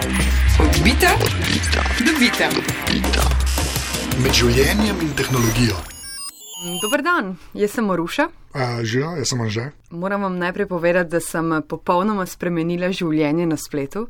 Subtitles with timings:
[0.00, 1.10] Odbita,
[2.00, 2.46] dobita.
[4.22, 5.76] Med življenjem in tehnologijo.
[6.80, 8.30] Dober dan, jaz sem Maruša.
[8.56, 9.66] Uh, že, jaz sem že.
[9.92, 14.06] Moram vam najprej povedati, da sem popolnoma spremenila življenje na spletu.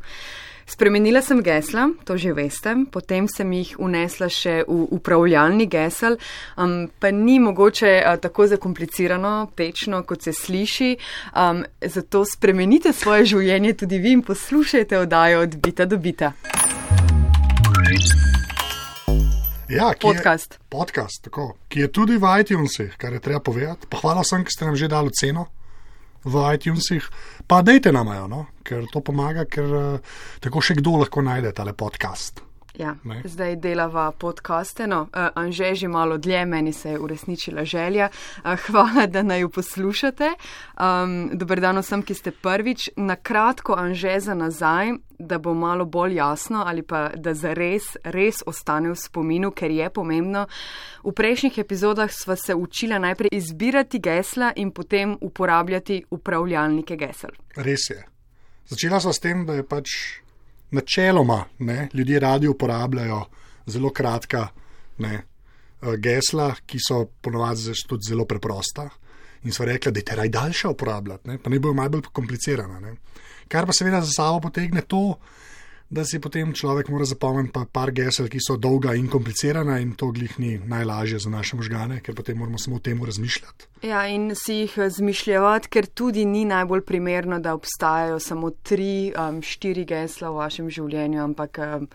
[0.71, 6.15] Spremenila sem gesla, to že veste, potem sem jih unesla še v upravljalni gesel,
[6.55, 10.95] um, pa ni mogoče uh, tako zakomplicirano, tečno, kot se sliši.
[11.35, 16.33] Um, zato spremenite svoje življenje tudi vi in poslušajte oddajo od bita do bita.
[19.71, 20.55] Ja, Podcast.
[20.55, 23.91] Je, podcast, tako, ki je tudi v iTunesih, kar je treba povedati.
[23.91, 25.51] Pa hvala vsem, ki ste nam že dali ceno
[26.25, 27.07] v iTunesih,
[27.49, 28.41] pa dejte nam jo, no?
[28.67, 32.45] ker to pomaga, ker uh, tako še kdo lahko najde tale podcast.
[32.79, 33.23] Ja, Ne.
[33.25, 34.87] zdaj delava podcaste.
[34.87, 38.09] No, uh, Anže že malo dlje, meni se je uresničila želja.
[38.45, 40.31] Uh, hvala, da naj jo poslušate.
[40.81, 42.91] Um, Dober dan vsem, ki ste prvič.
[42.97, 48.43] Na kratko, Anže za nazaj, da bo malo bolj jasno ali pa da za res,
[48.47, 50.47] ostane v spominu, ker je pomembno.
[51.05, 57.31] V prejšnjih epizodah sva se učila najprej izbirati gesla in potem uporabljati upravljalnike gesel.
[57.57, 58.05] Res je.
[58.67, 59.87] Začela so s tem, da je pač
[60.71, 63.25] načeloma ne, ljudje radi uporabljajo
[63.67, 64.49] zelo kratka
[64.99, 68.89] ne, eh, gesla, ki so ponovadi tudi zelo preprosta.
[69.43, 72.81] In so rekli, da je te raj daljša uporabljati, ne, pa ne bojo najbolj komplicirana.
[72.81, 72.95] Ne.
[73.49, 75.17] Kar pa seveda za sabo potegne to,
[75.91, 79.97] da si potem človek mora zapomniti pa par gesel, ki so dolga in komplicirana, in
[79.99, 83.67] to glih ni najlažje za naše možgane, ker potem moramo samo o tem razmišljati.
[83.83, 89.11] Ja, in si jih eh, zmišljati, ker tudi ni najbolj primerno, da obstajajo samo tri,
[89.19, 91.89] um, štiri gesla v vašem življenju, ampak um,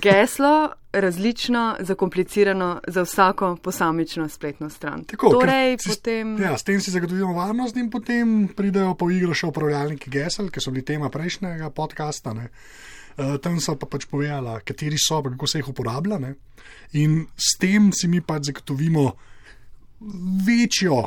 [0.00, 5.04] geslo različno, zakomplicirano za vsako posamično spletno stran.
[5.04, 6.42] Tako, torej, si- potem.
[6.42, 10.60] Ja, s tem si zagotovimo varnost, in potem pridejo po igro še upravljalniki gesel, ki
[10.60, 12.34] so bili tema prejšnjega podcasta.
[12.34, 12.48] Ne.
[13.18, 16.18] Uh, tam so pa pač povedala, kateri so, kako se jih uporablja.
[16.18, 16.34] Ne.
[16.92, 19.12] In s tem si mi pač zagotovimo
[20.46, 21.04] večjo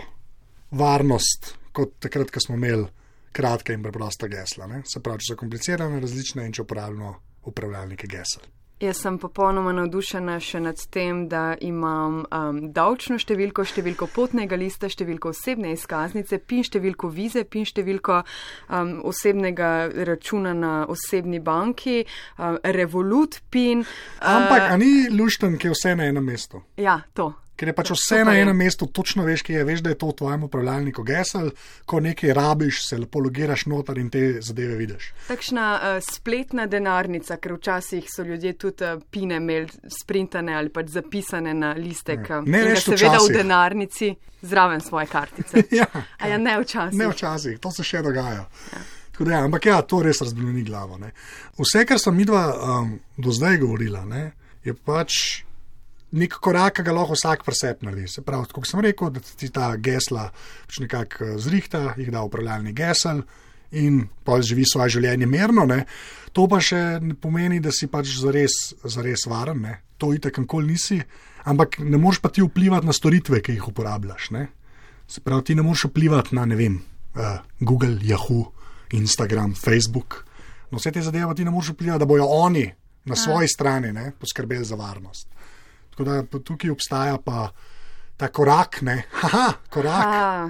[0.71, 2.87] varnost, kot takrat, ko smo imeli
[3.33, 4.67] kratka in preprosta gesla.
[4.67, 4.83] Ne.
[4.85, 7.13] Se pravi, če so komplicirane, različne in če uporabljamo
[7.45, 8.49] upravljalnike gesel.
[8.83, 14.89] Jaz sem popolnoma navdušena še nad tem, da imam um, davčno številko, številko potnega lista,
[14.91, 19.69] številko osebne izkaznice, pin številko vize, pin številko um, osebnega
[20.09, 22.01] računa na osebni banki,
[22.35, 23.85] um, Revolut pin.
[24.19, 26.65] Ampak, uh, a ni lušten, ki je vse na enem mestu?
[26.75, 27.31] Ja, to.
[27.55, 29.95] Ker je pač To- vse na enem mestu, točno veš, kje je, veš, da je
[29.95, 31.51] to v tvojem upravljalniku gesel,
[31.85, 35.11] ko nekaj rabiš, se lepo logiraš noter in te zadeve vidiš.
[35.27, 40.87] Takšna uh, spletna denarnica, ker včasih so ljudje tudi uh, pine imeli sprintane ali pač
[40.89, 42.25] zapisane na listek.
[42.29, 42.39] Ja.
[42.39, 43.29] um, Ne ga več seveda včasih.
[43.29, 44.09] v denarnici
[44.41, 45.63] zraven svoje kartice.
[45.71, 45.85] Ja,
[46.17, 46.97] A ja, ne včasih.
[46.97, 48.47] ne včasih, to se še dogaja.
[49.11, 50.97] Tako Da, ja, ampak ja, to res razbremeni glavo.
[50.97, 51.11] Ne.
[51.53, 54.31] Vse, kar sem midva um, do zdaj govorila, ne,
[54.63, 55.43] je pač
[56.13, 58.07] nek korak, ki ga lahko vsak presep naredi.
[58.11, 60.29] Se pravi, kot sem rekel, da ti ta gesla
[60.67, 63.23] pač nekako eh, zrihta, jih da upravljalni gesel
[63.73, 65.65] in pa živi svoje življenje mirno.
[65.69, 65.83] Ne.
[66.37, 69.79] To pa še ne pomeni, da si pač zares, zares varen, ne.
[69.97, 70.99] to itek nikoli nisi,
[71.47, 74.29] ampak ne moreš pa ti vplivati na storitve, ki jih uporabljaš.
[74.35, 74.47] Ne.
[75.07, 76.79] Se pravi, ti ne moreš vplivati na ne vem,
[77.15, 78.51] uh, Google, Yahoo,
[78.93, 80.23] Instagram, Facebook.
[80.69, 82.65] No, vse te zadeve ti ne moreš vplivati, da bojo oni
[83.05, 85.27] na svoji strani ne, poskrbeli za varnost.
[85.93, 87.49] Tako da tukaj obstaja pa
[88.17, 90.49] ta korak, ne, haha, korak, Ah.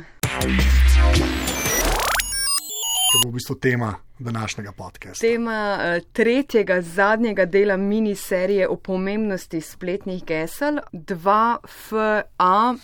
[3.11, 5.21] ki bo v bistvu tema današnjega podcasta.
[5.21, 12.77] Tema eh, tretjega, zadnjega dela miniserije o pomembnosti spletnih gesel 2FA.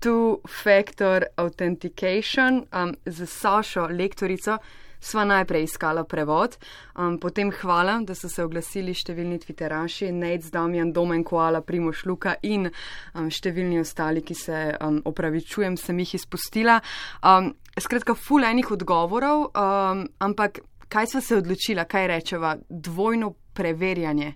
[0.00, 4.58] Two-factor authentication um, z Sašo, lektorico,
[5.00, 6.56] sva najprej iskala prevod,
[6.94, 12.36] um, potem hvala, da so se oglasili številni Twitteraši, Nate, Damjan, Domen, Koala, Primoš Luka
[12.42, 16.80] in um, številni ostali, ki se um, opravičujem, sem jih izpustila.
[17.22, 24.34] Um, skratka, ful enih odgovorov, um, ampak kaj sva se odločila, kaj rečeva, dvojno preverjanje.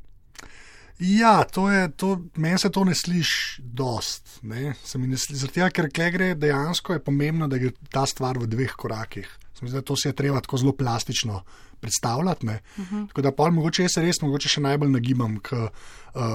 [1.01, 4.39] Ja, to je, to, meni se to ne sliši dost.
[4.43, 4.75] Ne?
[4.85, 8.05] Se mi ne sli- Zaradi tega, ker kle gre dejansko je pomembno, da gre ta
[8.07, 9.31] stvar v dveh korakih.
[9.57, 11.43] Se mi zdi, da to se je treba tako zelo plastično
[11.81, 12.47] predstavljati.
[12.47, 13.09] Uh -huh.
[13.09, 15.69] Tako da pol mogoče jaz se res mogoče še najbolj nagibam k uh,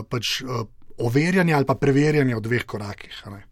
[0.10, 0.66] pač, uh,
[0.98, 3.24] overjanju ali pa preverjanju v dveh korakih.
[3.26, 3.44] ne.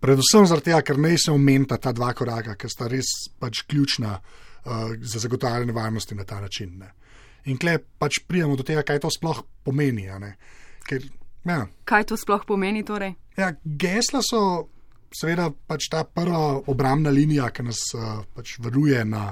[0.00, 3.06] Predvsem zaradi tega, ker ne se omenita ta dva koraka, ker sta res
[3.38, 4.20] pač ključna
[4.64, 6.78] uh, za zagotavljanje varnosti na ta način.
[6.78, 6.92] Ne.
[7.48, 10.08] In kle pač pridemo do tega, kaj to sploh pomeni.
[10.88, 11.06] Ker,
[11.48, 13.14] ja, Kaj to sploh pomeni torej?
[13.36, 14.68] ja, gesla so
[15.14, 19.30] seveda pač ta prva obrambna linija, ki nas uh, pač varuje na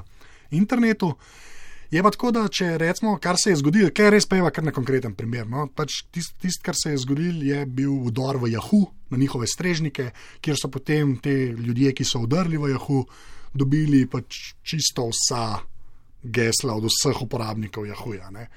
[0.51, 1.13] internetu.
[1.91, 4.75] Je pa tako, da če rečemo, kar se je zgodilo, kaj res peva, kar na
[4.77, 5.47] konkreten primer.
[5.49, 5.69] No?
[5.73, 10.11] Pač Tisto, tist, kar se je zgodilo, je bil vdor v Yahoo na njihove strežnike,
[10.45, 13.07] kjer so potem te ljudje, ki so vdrli v Yahoo,
[13.57, 15.63] dobili pač čisto vsa
[16.23, 18.31] gesla od vseh uporabnikov Yahooja.
[18.35, 18.49] Ne?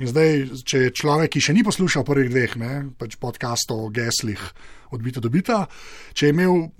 [0.00, 3.90] In zdaj, če je človek, ki še ni poslušal prvih dveh ne, pač podkastov o
[3.92, 4.40] geslih,
[4.96, 5.66] odbita do bita,
[6.16, 6.70] če je imel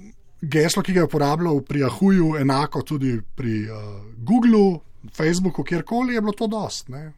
[0.40, 4.80] geslo, ki ga je uporabljal pri Yahooju, enako tudi pri uh, Googlu,
[5.12, 6.88] Facebooku, kjerkoli je bilo to dost.
[6.88, 7.10] Ne?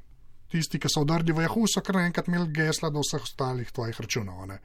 [0.51, 4.03] Tisti, ki so vdrli v Yahoo, so kar naenkrat imeli gesla do vseh ostalih tvojih
[4.03, 4.43] računov.
[4.51, 4.59] Ne?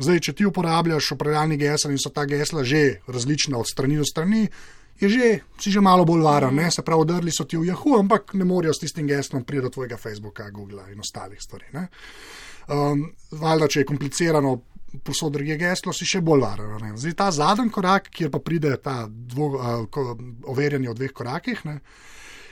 [0.00, 4.06] Zdaj, če ti uporabljaš upravljalni gesel in so ta gesla že različna od strani do
[4.06, 4.46] strani,
[5.00, 6.54] je že, si že malo bolj varen.
[6.54, 6.70] Ne?
[6.70, 9.70] Se pravi, vdrli so ti v Yahoo, ampak ne morejo s tistim geslom priti do
[9.70, 11.70] tvojega Facebooka, Google in ostalih stvari.
[12.68, 14.52] Um, valjda, če je komplicirano,
[15.06, 16.98] posod druge geslo, si še bolj varen.
[16.98, 20.14] Zdaj ta zadnji korak, kjer pa pride ta dvo, uh,
[20.50, 21.64] overjanje v dveh korakih.
[21.64, 21.80] Ne?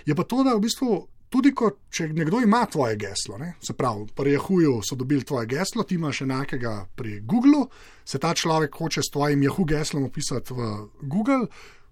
[0.06, 3.75] Je pa to, da v bistvu tudi, ko, če nekdo ima tvoje geslo, ne, se
[3.77, 7.67] pravi, pri Yahooju so dobili tvoje geslo, ti imaš enakega pri Googlu,
[8.05, 10.71] se ta človek hoče s tvojim Yahoo geslom opisati v
[11.03, 11.47] Google,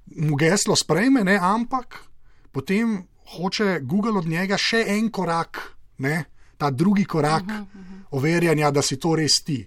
[0.06, 1.98] mu geslo sprejme, ne, ampak
[2.52, 3.02] potem
[3.36, 5.60] hoče Google od njega še en korak,
[5.98, 6.24] ne,
[6.56, 8.04] ta drugi korak uh -huh, uh -huh.
[8.10, 9.66] overjanja, da si to res ti.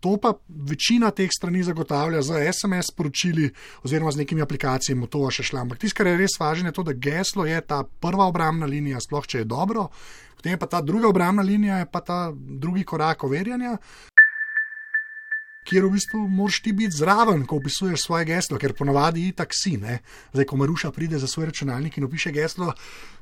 [0.00, 3.50] To pa večina teh strani zagotavlja z SMS sporočili
[3.82, 5.60] oziroma z nekimi aplikacijami, to še šla.
[5.60, 9.00] Ampak tisto, kar je res važno, je to, da geslo je ta prva obrambna linija,
[9.00, 9.88] sploh če je dobro,
[10.36, 13.78] potem je pa ta druga obrambna linija, je pa ta drugi korak overjanja.
[15.66, 19.74] Ker v bistvu moraš ti biti zraven, ko opisuješ svoje geslo, ker ponavadi je taksi.
[20.32, 22.70] Zdaj, ko Maruša pride za svoj računalnik in opiše geslo,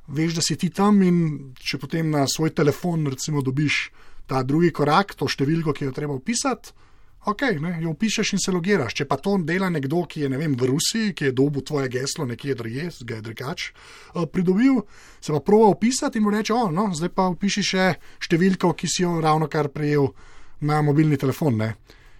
[0.06, 3.88] veš, da si ti tam in če potem na svoj telefon, recimo, dobiš
[4.28, 6.76] ta drugi korak, to številko, ki jo treba upisati.
[7.24, 8.92] Ok, ne, jo upišeš in se logiraš.
[8.98, 12.26] Če pa to dela nekdo, ki je vem, v Rusiji, ki je dobil tvoje geslo
[12.28, 14.82] nekje drugje, ga je drugač uh, pridobil,
[15.24, 17.86] se pa prova upisati in mu reče: O, no, zdaj pa upiši še
[18.20, 20.10] številko, ki si jo ravno kar prejel
[20.68, 21.56] na mobilni telefon.
[21.64, 21.70] Ne.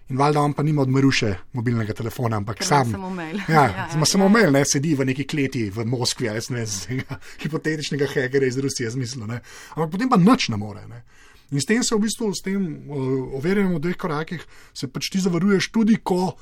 [0.09, 2.91] In valjda on pa nima odmeruše mobilnega telefona, ampak Ker sam.
[2.91, 3.39] Samo mail.
[3.49, 4.29] Ja, ja, ja, samo ja.
[4.29, 7.01] mail, ne, sedi v neki kleti v Moskvi, jaz ne znam,
[7.43, 9.25] hipotetičnega hegerja iz Rusije, zmislil.
[9.25, 10.85] Ampak potem pa nič ne more.
[10.91, 11.05] Ne.
[11.53, 14.45] In s tem se v bistvu, s tem uh, overjanjem v dveh korakih,
[14.77, 16.35] se pač ti zavaruješ tudi, ko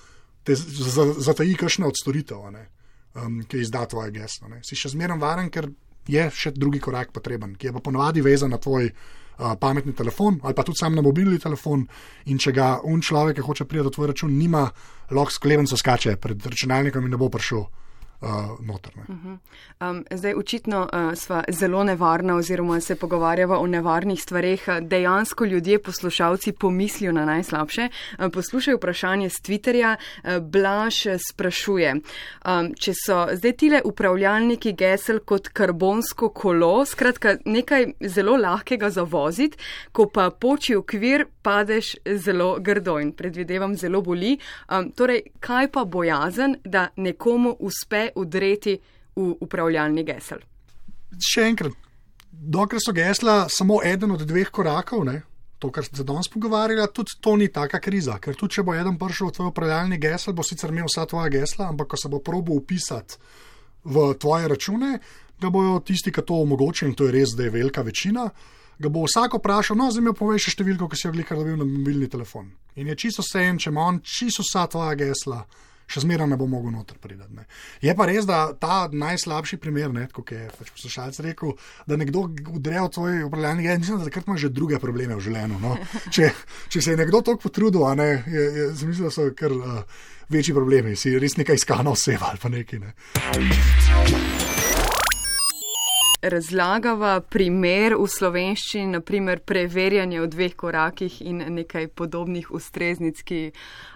[0.43, 4.51] te zataji kakšna od storitev, um, ki izda tvoje geslo.
[4.51, 4.63] Ne.
[4.67, 5.71] Si še zmeraj varen, ker
[6.11, 8.91] je še drugi korak potreben, ki je pa ponovadi vezan na tvoj
[9.61, 11.87] pametni telefon ali pa tudi sam na mobilni telefon.
[12.27, 14.67] In če ga un človek, ki hoče priti do tvoj račun, nima,
[15.11, 17.67] lahko sklevenco skače pred računalnikom in ne bo prišel
[18.23, 18.93] uh, noter.
[19.09, 19.39] Uh -huh.
[19.91, 24.61] um, zdaj, očitno uh, smo zelo nevarni, oziroma se pogovarjamo o nevarnih stvareh.
[24.83, 27.89] Dejansko ljudje, poslušalci, pomislijo na najslabše.
[28.19, 29.97] Um, poslušaj vprašanje z Twitterja.
[29.97, 30.95] Uh, Blaž
[31.31, 38.91] sprašuje, um, če so zdaj tile upravljalniki gesel kot karbonsko kolo, skratka nekaj zelo lahkega
[38.91, 39.59] za voziti,
[39.93, 44.39] ko pa poči okvir, padeš zelo grdo in predvidevam zelo boli.
[44.69, 48.79] Um, torej, kaj pa bojazen, da nekomu uspe udreti
[49.17, 50.41] v upravljalni gesel.
[51.21, 51.77] Še enkrat,
[52.33, 55.21] dokler so gesla samo eden od dveh korakov, ne,
[55.63, 58.17] to, kar ste danes pogovarjali, tudi to ni taka kriza.
[58.19, 61.31] Ker tudi, če bo eden prišel v tvoj upravljalni gesel, bo sicer imel vsa tvoja
[61.31, 63.21] gesla, ampak ko se bo probo upisati
[63.85, 64.97] v tvoje račune,
[65.39, 68.27] da bojo tisti, ki to omogočajo, in to je res, da je velika večina.
[68.83, 71.67] Ga bo vsak vprašal, no, zdaj mi poveš številko, ki si jo glikar dobil na
[71.67, 72.49] mobilni telefon.
[72.79, 75.45] In je čisto vse en, če ima on čisto vsa tvoja gesla,
[75.91, 77.25] še zmeraj ne bo mogel noter priti.
[77.83, 82.27] Je pa res, da ta najslabši primer, ne, kot je pač poslušalec rekel, da nekdo
[82.53, 85.61] udre v tvoj upravljalnik, ja, mislim, da takrat ima že druge probleme v življenju.
[85.63, 85.77] No.
[86.15, 86.33] Če,
[86.73, 89.83] če se je nekdo tako potrudil, ne, je, je, mislim, da so kar uh,
[90.33, 92.83] večji problemi, si res nekaj iskano oseba ali pa nekaj.
[92.83, 94.52] Ne
[96.23, 103.41] razlagava primer v slovenščini, naprimer preverjanje v dveh korakih in nekaj podobnih ustreznic, ki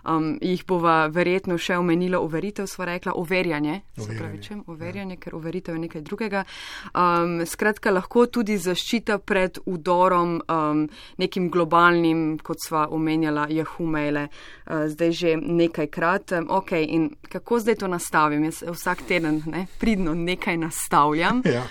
[0.02, 2.18] um, jih bova verjetno še omenila.
[2.18, 5.22] Overitev sva rekla, overjanje, se pravi, čem overjanje, ja.
[5.22, 6.44] ker overitev je nekaj drugega.
[6.90, 10.84] Um, skratka, lahko tudi zaščita pred udorom um,
[11.22, 14.28] nekim globalnim, kot sva omenjala, jahumele,
[14.66, 16.40] uh, zdaj že nekajkrat.
[16.40, 18.48] Um, ok, in kako zdaj to nastavim?
[18.50, 21.46] Jaz vsak teden ne, pridno nekaj nastavljam.
[21.46, 21.62] Ja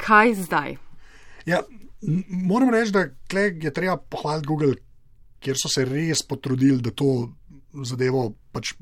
[0.00, 0.76] kaj zdaj?
[1.46, 1.62] Ja,
[2.28, 4.74] moram reči, da je treba pohvaliti Google,
[5.40, 7.28] kjer so se res potrudili, da to
[7.84, 8.72] zadevo pač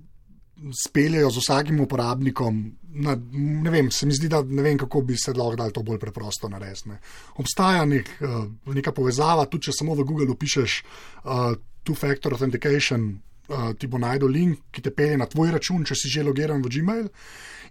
[0.86, 2.64] speljejo z vsakim uporabnikom.
[3.04, 5.82] Na, ne vem, se mi zdi, da ne vem, kako bi se lahko dal to
[5.82, 6.94] bolj preprosto narediti.
[7.42, 8.44] Obstaja nek, uh,
[8.74, 10.76] neka povezava, tudi če samo v Google pišeš
[11.24, 11.54] uh,
[11.84, 13.14] two-factor authentication.
[13.44, 16.62] Uh, ti bo najdel link, ki te pelje na tvoj račun, če si že logiran
[16.64, 17.10] v Gmail.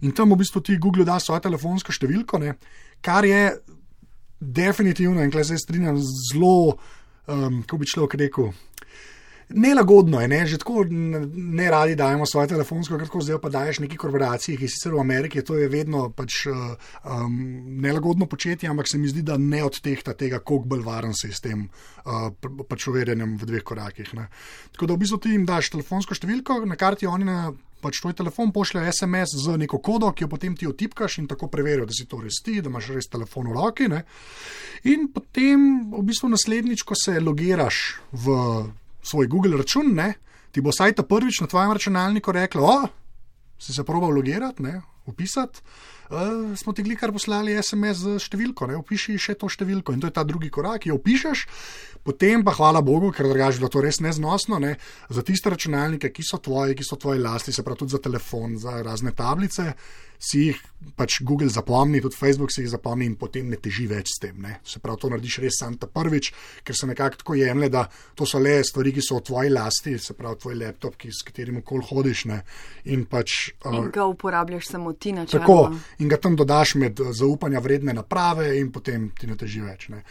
[0.06, 2.54] In tam v bistvu ti Google da svojo telefonsko številko, ne,
[3.04, 3.56] kar je
[4.40, 6.76] definitivno, in klej se strinjam, zelo,
[7.26, 8.52] um, kako bi človek rekel.
[9.54, 10.38] Nelagodno je, ne?
[10.48, 14.94] že tako ne radi dajemo svoje telefonsko, kar zdaj pa daješ neki korporaciji, ki sicer
[14.96, 17.34] v Ameriki to je vedno pač um,
[17.84, 21.44] nelagodno početje, ampak se mi zdi, da ne odtehta tega, koliko bolj varen si s
[21.44, 22.30] tem uh,
[22.68, 24.14] pač uverjanjem v dveh korakih.
[24.16, 24.30] Ne?
[24.72, 27.52] Tako da v bistvu ti jim daš telefonsko številko, na karti oni na
[27.84, 31.50] pač tvoj telefon pošljajo SMS z neko kodo, ki jo potem ti otipkaš in tako
[31.52, 33.88] preverijo, da si to res ti, da imaš res telefon v roki.
[33.92, 34.04] Ne?
[34.88, 38.38] In potem v bistvu naslednjič, ko se logiraš v
[39.04, 40.14] svoj Google račun, ne,
[40.54, 42.76] ti bo sajta prvič na tvojem računalniku rekla: O,
[43.60, 45.60] si se probal logirati, ne, upisati.
[46.04, 50.10] Uh, smo ti glikar poslali SMS z številko, ne, upiši še to številko in to
[50.10, 51.46] je ta drugi korak, ki jo upišeš,
[52.04, 54.74] potem pa hvala Bogu, ker drugače je to res neznosno, ne,
[55.08, 58.58] za tiste računalnike, ki so tvoji, ki so tvoji lasti, se pravi tudi za telefon,
[58.60, 59.72] za razne tablice,
[60.24, 60.60] si jih
[60.96, 64.36] pač Google zapomni, tudi Facebook si jih zapomni in potem ne teži več s tem.
[64.44, 64.58] Ne.
[64.64, 66.30] Se pravi, to narediš res sam ta prvič,
[66.64, 67.84] ker se nekako tako jemlje, da
[68.16, 71.26] to so le stvari, ki so v tvoji lasti, se pravi, tvoj laptop, ki, s
[71.26, 72.26] katerim kol hodiš.
[72.30, 72.40] Ne.
[72.92, 73.54] In pač.
[73.68, 75.40] In ga uporabljaš samo ti na čelu.
[75.40, 75.58] Tako,
[75.98, 79.88] in ga tam dodaš med zaupanja vredne naprave in potem ti ne teži več.
[79.92, 80.02] Ne.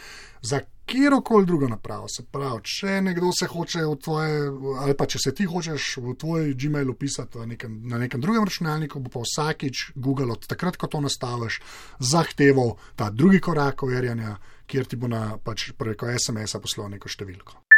[0.42, 2.08] Za kjer koli drugo napravo.
[2.08, 4.40] Se pravi, če nekdo se hoče v tvoje,
[4.84, 9.00] ali pa če se ti hočeš v tvoj Gmail upisati nekem, na nekem drugem računalniku,
[9.00, 11.62] bo pa vsakič Google od takrat, ko to nastaviš,
[12.00, 14.38] zahteval ta drugi korak overjanja,
[14.68, 17.73] kjer ti bo na pač preko SMS-a poslal neko številko.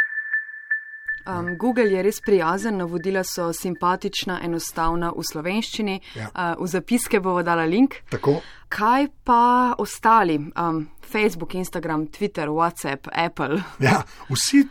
[1.26, 6.00] Um, Google je res prijazen, navodila so simpatična, enostavna v slovenščini.
[6.14, 6.30] Ja.
[6.30, 7.98] Uh, v zapiske bomo dala link.
[8.10, 8.38] Tako.
[8.68, 10.38] Kaj pa ostali?
[10.38, 13.62] Um, Facebook, Instagram, Twitter, WhatsApp, Apple.
[13.86, 14.64] Ja, vsi,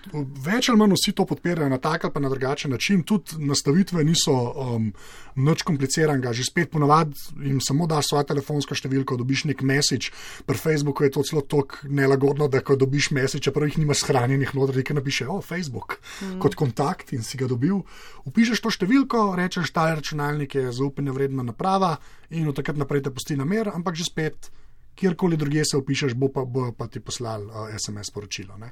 [0.46, 3.04] več ali manj vsi to podpirajo na tak ali pa na drugačen način.
[3.08, 4.90] Tudi nastavitve niso um,
[5.36, 6.34] nič kompliciranega.
[6.36, 10.12] Že spet ponovadi jim samo daš svojo telefonsko številko, dobiš nek message.
[10.48, 14.56] Pri Facebooku je to celo tako nelagodno, da ko dobiš message, čeprav jih nimaš shranjenih
[14.58, 16.40] noter, ki napiše, o, Facebook mm.
[16.44, 17.82] kot kontakt in si ga dobil.
[18.28, 21.96] Upišeš to številko, rečeš, ta računalnik je zaupanja vredna naprava
[22.34, 24.50] in od takrat naprej te pusti na mer, ampak že spet
[24.96, 28.58] kjerkoli drugje se upišeš, bo pa, bo pa ti poslal uh, SMS sporočilo.
[28.58, 28.72] Ne.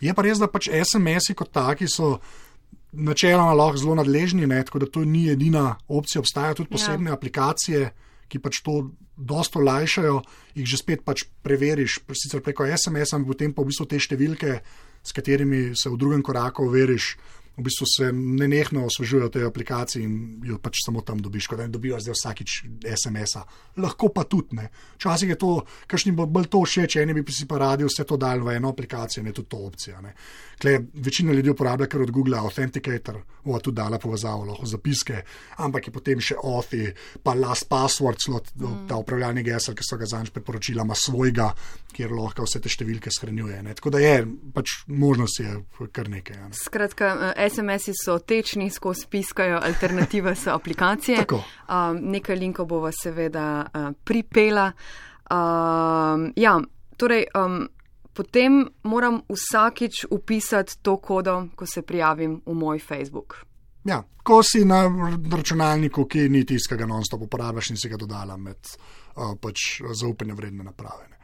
[0.00, 2.16] Je pa res, da pač SMS-i kot taki so
[2.96, 6.20] načeloma lahko zelo nadležni, ne, tako da to ni edina opcija.
[6.20, 7.16] Obstajajo tudi posebne ja.
[7.16, 7.90] aplikacije,
[8.28, 8.78] ki pač to
[9.16, 10.20] dosto lajšajo,
[10.56, 14.60] jih že spet pač preveriš, sicer preko SMS-a, potem pa v bistvu te številke,
[15.06, 17.14] s katerimi se v drugem koraku veriš
[17.56, 21.66] v bistvu se nenehno osvežujejo te aplikacije in jo pač samo tam dobiš, kot da
[21.66, 22.56] ne dobijo zdaj vsakič
[22.92, 23.44] SMS-a.
[23.80, 24.68] Lahko pa tudi ne.
[24.96, 25.52] Včasih je to,
[25.88, 28.74] kakšni bo bolj to všeč, eni bi si pa radi vse to dal v eno
[28.74, 30.02] aplikacijo, ne tudi to opcija.
[30.60, 35.22] Kle, večina ljudi uporablja kar od Google Authenticator, ova tudi dala povezavo, lahko zapiske,
[35.64, 36.86] ampak je potem še Offi,
[37.22, 38.86] pa Last Password, slot, mm.
[38.88, 41.50] ta upravljalni gesel, ki so ga zanj priporočila, ima svojega,
[41.92, 43.60] kjer lahko vse te številke shranjuje.
[43.66, 43.76] Ne.
[43.76, 44.16] Tako da je,
[44.56, 45.52] pač možnost je
[45.92, 46.40] kar nekaj.
[46.40, 46.50] Ne.
[46.56, 47.12] Skratka,
[47.48, 51.24] SMS-i so tečni, skozi piskajo, alternative so aplikacije.
[51.32, 54.72] um, nekaj linkov bova seveda uh, pripela.
[55.30, 56.60] Um, ja,
[56.96, 57.68] torej, um,
[58.14, 63.36] potem moram vsakič upisati to kodo, ko se prijavim v moj Facebook.
[63.84, 64.84] Ja, ko si na
[65.36, 70.64] računalniku, ki ni tiskega non-stop uporabljaš in si ga dodala med uh, pač zaupanja vredne
[70.66, 71.06] naprave.
[71.10, 71.16] Ne.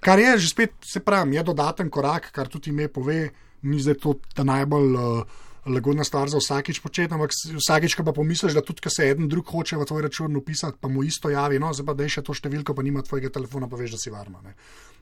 [0.00, 3.30] Kar je že spet, se pravi, je dodaten korak, kar tudi ime pove,
[3.62, 3.96] ni zdaj
[4.34, 4.92] to najbolj.
[4.96, 9.10] Uh, lagodna stvar za vsakič početi, ampak vsakič, ko pa pomisliš, da tudi, ko se
[9.10, 12.06] en drug hoče v tvoj račun upisati, pa mu isto javi, no, zdaj pa da
[12.06, 14.40] je še to številko, pa nima tvojega telefona, pa veš, da si varno.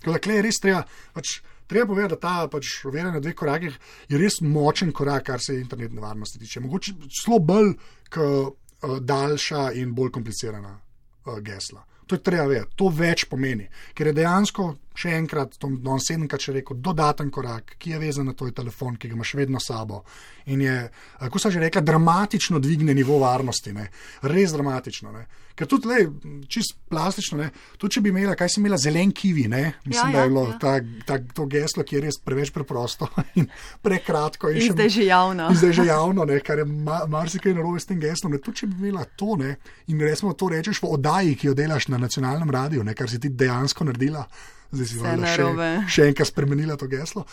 [0.03, 0.83] Tako da je res treba.
[1.15, 1.38] Pač,
[1.69, 3.75] Treba povedati, da ta pač, verjame na dveh korakih
[4.09, 6.62] je res močen korak, kar se internetne varnosti tiče.
[6.65, 7.75] Mogoče celo bolj
[8.09, 11.85] k, uh, daljša in bolj komplicirana uh, gesla.
[12.09, 16.43] To je treba vedeti, to več pomeni, ker je dejansko še enkrat, to bom sedemkrat
[16.43, 20.02] še rekel, dodaten korak, ki je vezan na tvoj telefon, ki ga imaš vedno sabo.
[20.50, 20.76] In je,
[21.21, 23.90] kako sem že rekla, dramatično dvigne nivo varnosti, ne?
[24.26, 25.12] res dramatično.
[25.14, 25.26] Ne?
[25.59, 26.07] Ker tudi, lej,
[26.50, 27.49] čist plastično, ne?
[27.78, 29.62] tudi če bi imela, kaj si imela, zelen kivi, ne?
[29.85, 30.59] mislim, ja, da je ja, bilo ja.
[30.62, 30.75] ta,
[31.07, 33.49] ta, to geslo, ki je res preveč preprosto in
[33.85, 34.50] prekratko.
[34.55, 35.49] In, in zdaj že javno.
[35.62, 36.43] Zdaj že javno, ne?
[36.43, 38.35] kar je ma, marsikaj narobe s tem geslom.
[38.35, 38.43] Ne?
[38.43, 39.57] Tudi če bi imela to ne?
[39.93, 42.99] in resmo to rečeš v oddaji, ki jo delaš na nacionalnem radiju, ne?
[42.99, 44.26] kar si ti dejansko naredila
[44.73, 47.25] zdaj si lahko še, še enkrat spremenila to geslo.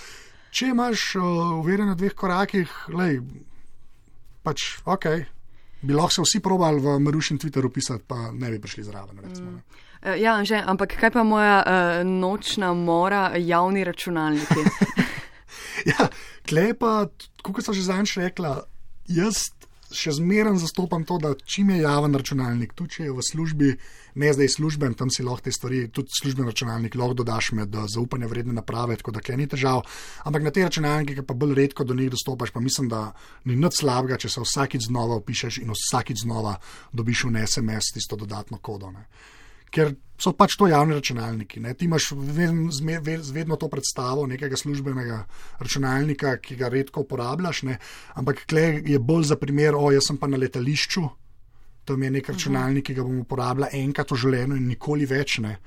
[0.56, 1.24] Če imaš uh,
[1.60, 3.20] uverjeno na dveh korakih, lej,
[4.46, 5.10] pač ok.
[5.86, 9.20] Bi lahko se vsi probali v Marušin Twitter upisati, pa ne bi prišli zraven.
[9.26, 9.84] Recimo, mm.
[10.06, 14.64] Eh, ja, že, ampak kaj pa moja uh, nočna mora, javni računalniki?
[15.92, 16.08] ja,
[16.46, 17.10] klepa,
[17.42, 18.60] kot sem že zadnjič rekla,
[19.10, 19.50] jaz
[19.94, 23.70] še zmeraj zastopam to, da čim je javen računalnik, tudi če je v službi,
[24.22, 28.30] ne zdaj služben, tam si lahko te stvari, tudi služben računalnik lahko dodaš med zaupanje
[28.32, 29.84] vredne naprave, tako da kaj ni težav.
[30.26, 33.12] Ampak na te računalnike, ki pa bolj redko do njih dostopaš, pa mislim, da
[33.46, 36.58] ni nič slabega, če se vsakič znova opišeš in vsakič znova
[36.94, 38.92] dobiš v SMS tisto dodatno kodo.
[38.92, 39.10] Ne.
[39.76, 39.92] Ker
[40.22, 41.60] so pač to javni računalniki.
[41.60, 41.74] Ne.
[41.76, 42.12] Ti imaš
[43.34, 45.20] vedno to predstavo nekega službenega
[45.60, 47.78] računalnika, ki ga redko uporabljaš, ne.
[48.16, 51.04] ampak klej je bolj za primer, o jaz sem pa na letališču,
[51.86, 55.58] tam je nek računalnik, ki ga bom uporabljal enkrat v življenju in nikoli več ne.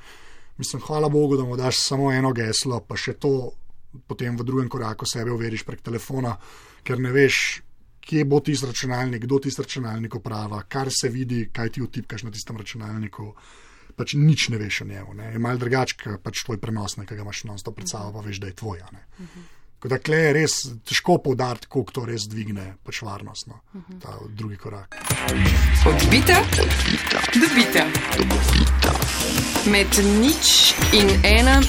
[0.59, 3.53] Mislim, hvala Bogu, da mu daš samo eno geslo, pa še to
[4.09, 6.35] potem v drugem koraku sebe uveriš prek telefona,
[6.83, 7.61] ker ne veš,
[8.09, 12.33] kje bo tisti računalnik, kdo tisti računalnik upravlja, kar se vidi, kaj ti vtipkaš na
[12.35, 13.31] tistem računalniku
[13.99, 15.15] pač nič ne veš o njemu.
[15.19, 15.33] Ne.
[15.35, 18.53] Je malo drugačen, pač tvoj prenos, ki ga imaš non-stop pred sabo, pa veš, da
[18.53, 18.89] je tvoja.
[18.89, 20.53] Tako da je res
[20.85, 23.61] težko povdariti, koliko to res dvigne pač varnost, no,
[24.03, 24.99] ta drugi korak.
[25.87, 26.41] Odbite,
[27.35, 27.87] dobite.
[29.71, 31.61] Med nič in ena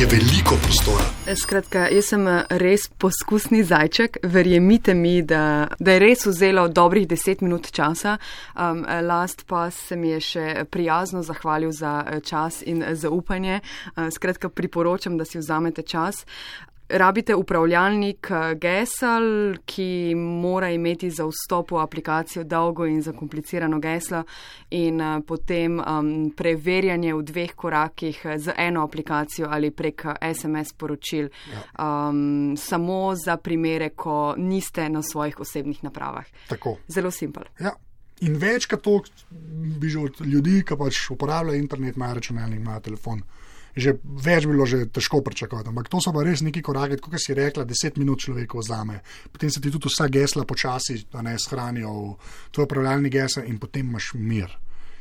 [0.00, 1.04] je veliko prostora.
[1.38, 2.26] Skratka, jaz sem
[2.60, 4.18] res poskusni zajček.
[4.26, 8.18] Verjemite mi, da, da je res vzelo dobrih deset minut časa.
[8.56, 13.60] Um, last pa se mi je še prijazno zahvalil za čas in zaupanje.
[13.94, 16.24] Uh, skratka, priporočam, da si vzamete čas.
[16.88, 24.22] Rabite upravljalnik eh, gesel, ki mora imeti za vstop v aplikacijo dolgo in zakomplicirano geslo
[24.70, 31.28] in uh, potem um, preverjanje v dveh korakih z eno aplikacijo ali prek SMS poročil.
[31.52, 31.62] Ja.
[32.08, 36.26] Um, samo za primere, ko niste na svojih osebnih napravah.
[36.48, 36.76] Tako.
[36.88, 37.44] Zelo simpel.
[37.60, 37.72] Ja.
[38.20, 39.00] In večkrat to
[39.80, 43.22] bi že od ljudi, ki pač uporabljajo internet, imajo računalnik, imajo telefon
[43.76, 45.68] že več bilo že težko pričakovati.
[45.68, 49.00] Ampak to so pa res neki koraki, kot si rekla, deset minut človeka vzame.
[49.32, 51.04] Potem se ti tudi vsa gesla počasi
[51.38, 54.50] shranijo v tvoj upravljalni gesel in potem imaš mir.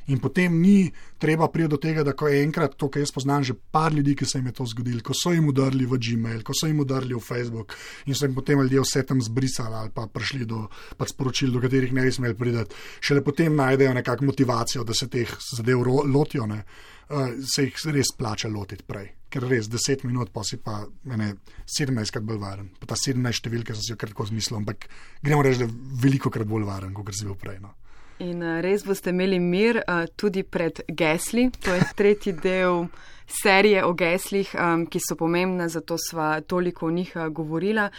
[0.07, 3.43] In potem ni treba priti do tega, da ko je enkrat to, kar jaz poznam,
[3.43, 6.41] že par ljudi, ki se jim je to zgodilo, ko so jim udarili v Gmail,
[6.43, 7.71] ko so jim udarili v Facebook
[8.05, 11.62] in so jim potem ljudje vse tam zbrisali ali pa prišli do pač sporočil, do
[11.63, 12.65] katerih ne bi smeli priti.
[12.99, 16.47] Šele potem najdejo nekakšno motivacijo, da se teh zadev lotijo.
[16.51, 16.65] Ne
[17.09, 19.11] se jih res plača lotiti prej.
[19.33, 21.33] Ker res 10 minut, pa si pa mene
[21.65, 22.69] 17 krat bolj varen.
[22.79, 24.87] Pa ta 17 številka sem si jo kratko zmislil, ampak
[25.23, 27.57] gremo reči, da je veliko krat bolj varen, kot si bil prej.
[27.63, 27.73] No.
[28.21, 31.49] In uh, res boste imeli mir uh, tudi pred gesli.
[31.65, 32.85] To je tretji del
[33.25, 37.89] serije o geslih, um, ki so pomembne, zato sva toliko o njih govorila.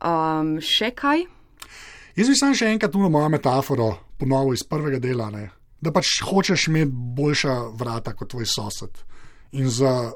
[0.00, 1.26] Um, še kaj?
[2.16, 5.28] Jaz bi sam še enkrat tu mojo metaforo ponovil iz prvega dela.
[5.30, 5.48] Ne
[5.80, 9.00] da pač hočeš imeti boljša vrata kot tvoj sosed.
[9.52, 10.12] In za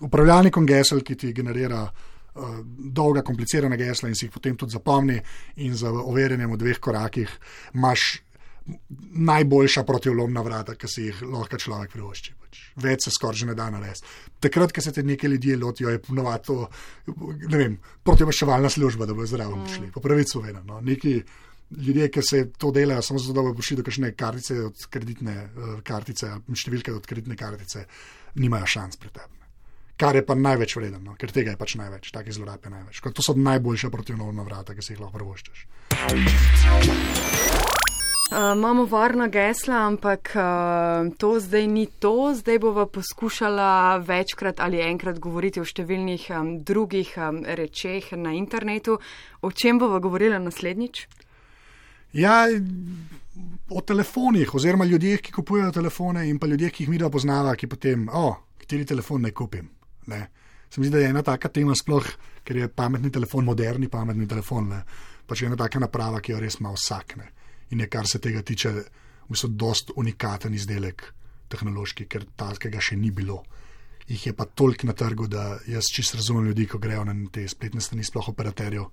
[0.00, 5.18] upravljalnikom gesel, ki ti generira uh, dolga, komplicirana gesla in si jih potem tudi zapomni,
[5.56, 7.32] in za overjenjem v dveh korakih,
[7.74, 8.06] imaš
[9.26, 12.34] najboljša protivlomna vrata, ki si jih lahko človek privošči.
[12.40, 12.62] Pač.
[12.82, 14.14] Več se skoraj že ne da narediti.
[14.42, 16.68] Takrat, ko se te nekaj ljudi lotijo, je ponovadi to,
[18.04, 19.68] protivaševalna služba, da bo zdravo mm.
[19.74, 19.90] šli.
[19.94, 20.80] Po pravici povedano.
[20.80, 20.80] No
[21.70, 25.36] ljudje, ki se to delajo, samo zato, da bo prišli do kakšne kartice od kreditne
[25.44, 27.86] uh, kartice, številke od kreditne kartice,
[28.38, 29.32] nimajo šans pred tem.
[29.96, 31.14] Kar je pa največ vredno, no?
[31.16, 33.00] ker tega je pač največ, take zlorabe največ.
[33.00, 35.64] To so najboljša protivnovna vrata, ki si jih lahko prvoščeš.
[38.26, 42.34] Uh, imamo varna gesla, ampak uh, to zdaj ni to.
[42.34, 48.98] Zdaj bova poskušala večkrat ali enkrat govoriti o številnih um, drugih um, rečeh na internetu.
[49.40, 51.06] O čem bova govorila naslednjič?
[52.16, 52.46] Ja,
[53.68, 57.52] o telefonih, oziroma ljudeh, ki kupujejo telefone, in pa ljudeh, ki jih mi da poznava,
[57.58, 59.66] ki potem, o, oh, kateri telefon naj kupim.
[60.08, 60.20] Ne.
[60.70, 62.06] Se mi zdi, da je ena taka tema, sploh,
[62.46, 64.80] ker je pametni telefon, moderni pametni telefon, ne.
[65.26, 67.16] pač ena taka naprava, ki jo res ima vsak.
[67.20, 67.28] Ne.
[67.74, 68.72] In je, kar se tega tiče,
[69.26, 71.04] v bistvu, dost unikaten izdelek
[71.52, 73.42] tehnološki, ker takega še ni bilo.
[74.08, 77.44] Ih je pa toliko na trgu, da jaz čisto razumem ljudi, ko grejo na te
[77.50, 78.86] spletne strani, sploh operaterjev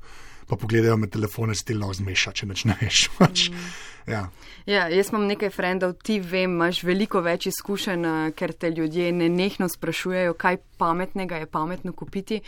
[0.47, 3.10] pa pogledajo me telefone, stilno zmeša, če neč ne veš.
[3.19, 3.65] Mm.
[4.08, 4.29] Ja.
[4.65, 9.12] ja, jaz imam nekaj frendov, ti vem, imaš veliko več izkušenj, eh, ker te ljudje
[9.15, 12.41] nenehno sprašujejo, kaj pametnega je pametno kupiti.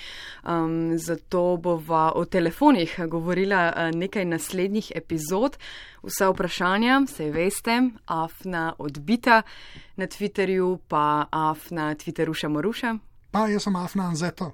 [0.43, 5.57] Um, zato bova o telefonih govorila eh, nekaj naslednjih epizod.
[6.03, 9.41] Vsa vprašanja, se veste, afna odbita
[9.95, 12.97] na Twitterju, pa afna Twitteru še moruša.
[13.31, 14.51] Pa jaz sem afna Anzeto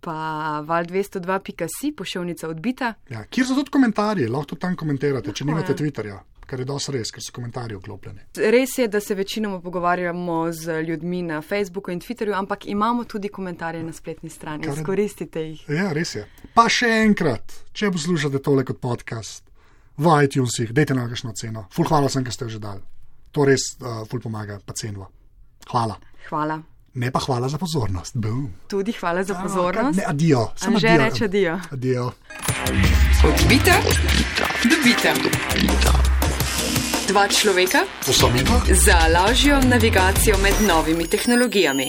[0.00, 2.94] pa val 202.si, pošiljka odbita.
[3.10, 6.20] Ja, kjer so tudi komentarji, lahko tam komentirate, če nimate Twitterja.
[6.50, 8.24] Kar je dosti res, ker so komentarji vklopljeni.
[8.50, 13.28] Res je, da se večinoma pogovarjamo z ljudmi na Facebooku in Twitterju, ampak imamo tudi
[13.28, 14.66] komentarje na spletni strani.
[14.66, 15.62] Izkoristite jih.
[15.70, 16.24] Ja, res je.
[16.54, 19.44] Pa še enkrat, če poslušate tole kot podcast,
[20.00, 21.68] v iTunesih, dajte na kakšno ceno.
[21.70, 22.82] Ful, hvala sem, ker ste jo že dali.
[23.36, 25.06] To res uh, ful pomaga, pa cenva.
[25.70, 26.00] Hvala.
[26.26, 26.58] Hvala.
[26.94, 28.16] Ne pa hvala za pozornost.
[28.16, 28.50] Boom.
[28.68, 29.96] Tudi hvala za pozornost.
[29.96, 30.48] Ne, adijo.
[30.56, 30.96] Samo adijo.
[30.98, 31.60] reče adijo.
[31.70, 32.12] Adijo.
[33.24, 33.74] Odbita,
[34.64, 35.14] dobita.
[37.08, 38.60] Dva človeka To so mi dva.
[38.68, 41.86] za lažjo navigacijo med novimi tehnologijami.